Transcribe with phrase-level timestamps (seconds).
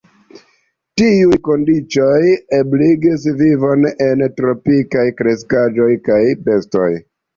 [1.01, 6.91] Tiuj kondiĉoj ebligas vivon por tropikaj kreskaĵoj kaj bestoj.